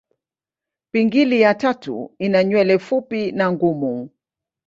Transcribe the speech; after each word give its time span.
Pingili 0.91 1.41
ya 1.41 1.53
tatu 1.53 2.15
ina 2.19 2.43
nywele 2.43 2.79
fupi 2.79 3.31
na 3.31 3.51
ngumu. 3.51 4.09